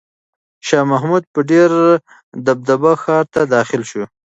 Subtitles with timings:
[0.67, 1.81] شاه محمود په ډېره
[2.45, 4.03] دبدبه ښار ته داخل شو.